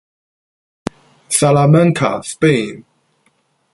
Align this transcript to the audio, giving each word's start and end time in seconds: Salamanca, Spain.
Salamanca, 1.29 2.23
Spain. 2.23 2.85